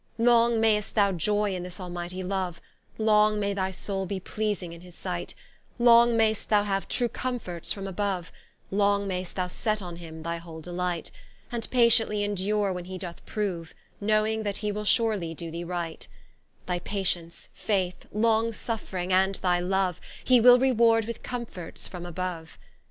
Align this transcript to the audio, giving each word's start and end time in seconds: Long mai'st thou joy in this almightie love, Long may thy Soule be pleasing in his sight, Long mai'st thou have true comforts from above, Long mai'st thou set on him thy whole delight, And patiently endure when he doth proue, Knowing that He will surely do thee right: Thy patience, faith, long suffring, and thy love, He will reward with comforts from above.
Long 0.17 0.59
mai'st 0.59 0.95
thou 0.95 1.11
joy 1.11 1.53
in 1.53 1.61
this 1.61 1.79
almightie 1.79 2.23
love, 2.23 2.59
Long 2.97 3.39
may 3.39 3.53
thy 3.53 3.69
Soule 3.69 4.07
be 4.07 4.19
pleasing 4.19 4.73
in 4.73 4.81
his 4.81 4.95
sight, 4.95 5.35
Long 5.77 6.17
mai'st 6.17 6.49
thou 6.49 6.63
have 6.63 6.87
true 6.87 7.07
comforts 7.07 7.71
from 7.71 7.85
above, 7.85 8.31
Long 8.71 9.07
mai'st 9.07 9.35
thou 9.35 9.45
set 9.45 9.79
on 9.79 9.97
him 9.97 10.23
thy 10.23 10.37
whole 10.37 10.59
delight, 10.59 11.11
And 11.51 11.69
patiently 11.69 12.23
endure 12.23 12.73
when 12.73 12.85
he 12.85 12.97
doth 12.97 13.23
proue, 13.27 13.67
Knowing 13.99 14.41
that 14.41 14.57
He 14.65 14.71
will 14.71 14.85
surely 14.85 15.35
do 15.35 15.51
thee 15.51 15.63
right: 15.63 16.07
Thy 16.65 16.79
patience, 16.79 17.49
faith, 17.53 18.07
long 18.11 18.53
suffring, 18.53 19.13
and 19.13 19.35
thy 19.35 19.59
love, 19.59 20.01
He 20.23 20.41
will 20.41 20.57
reward 20.57 21.05
with 21.05 21.21
comforts 21.21 21.87
from 21.87 22.07
above. 22.07 22.57